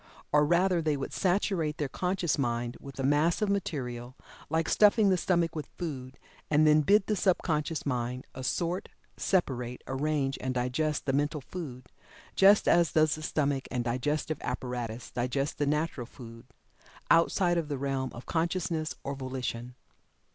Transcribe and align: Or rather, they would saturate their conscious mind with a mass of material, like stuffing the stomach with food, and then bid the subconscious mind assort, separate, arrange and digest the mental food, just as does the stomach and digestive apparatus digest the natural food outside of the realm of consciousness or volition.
Or 0.31 0.47
rather, 0.47 0.81
they 0.81 0.97
would 0.97 1.13
saturate 1.13 1.77
their 1.77 1.87
conscious 1.87 2.39
mind 2.39 2.75
with 2.79 2.97
a 2.99 3.03
mass 3.03 3.39
of 3.39 3.49
material, 3.49 4.15
like 4.49 4.67
stuffing 4.67 5.11
the 5.11 5.15
stomach 5.17 5.55
with 5.55 5.69
food, 5.77 6.17
and 6.49 6.65
then 6.65 6.81
bid 6.81 7.05
the 7.05 7.15
subconscious 7.15 7.85
mind 7.85 8.25
assort, 8.33 8.89
separate, 9.15 9.83
arrange 9.85 10.39
and 10.41 10.55
digest 10.55 11.05
the 11.05 11.13
mental 11.13 11.41
food, 11.41 11.85
just 12.35 12.67
as 12.67 12.93
does 12.93 13.13
the 13.13 13.21
stomach 13.21 13.67
and 13.69 13.83
digestive 13.83 14.39
apparatus 14.41 15.11
digest 15.11 15.59
the 15.59 15.67
natural 15.67 16.07
food 16.07 16.47
outside 17.11 17.59
of 17.59 17.67
the 17.67 17.77
realm 17.77 18.11
of 18.13 18.25
consciousness 18.25 18.95
or 19.03 19.13
volition. 19.13 19.75